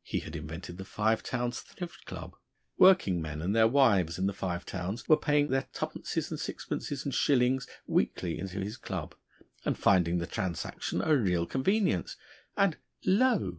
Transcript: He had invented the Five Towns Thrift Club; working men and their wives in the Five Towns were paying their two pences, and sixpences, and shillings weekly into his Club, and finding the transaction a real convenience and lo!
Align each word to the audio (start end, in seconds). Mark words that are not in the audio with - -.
He 0.00 0.20
had 0.20 0.36
invented 0.36 0.78
the 0.78 0.86
Five 0.86 1.22
Towns 1.22 1.60
Thrift 1.60 2.06
Club; 2.06 2.34
working 2.78 3.20
men 3.20 3.42
and 3.42 3.54
their 3.54 3.68
wives 3.68 4.18
in 4.18 4.24
the 4.26 4.32
Five 4.32 4.64
Towns 4.64 5.06
were 5.06 5.18
paying 5.18 5.48
their 5.50 5.66
two 5.74 5.84
pences, 5.86 6.30
and 6.30 6.40
sixpences, 6.40 7.04
and 7.04 7.14
shillings 7.14 7.66
weekly 7.86 8.38
into 8.38 8.60
his 8.60 8.78
Club, 8.78 9.14
and 9.66 9.76
finding 9.76 10.16
the 10.16 10.26
transaction 10.26 11.02
a 11.02 11.14
real 11.14 11.44
convenience 11.44 12.16
and 12.56 12.78
lo! 13.04 13.58